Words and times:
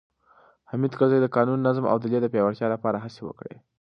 حامد 0.69 0.93
کرزي 0.99 1.19
د 1.21 1.25
قانون، 1.35 1.59
نظم 1.67 1.83
او 1.87 1.93
عدلیې 1.99 2.19
د 2.21 2.27
پیاوړتیا 2.33 2.67
لپاره 2.75 2.97
هڅې 3.03 3.21
وکړې. 3.25 3.55